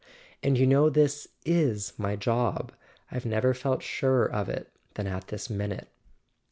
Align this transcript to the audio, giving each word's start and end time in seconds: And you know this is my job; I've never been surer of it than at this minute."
And 0.41 0.57
you 0.57 0.65
know 0.65 0.89
this 0.89 1.27
is 1.45 1.93
my 1.95 2.15
job; 2.15 2.71
I've 3.11 3.23
never 3.23 3.53
been 3.53 3.79
surer 3.81 4.25
of 4.25 4.49
it 4.49 4.71
than 4.95 5.05
at 5.05 5.27
this 5.27 5.47
minute." 5.47 5.89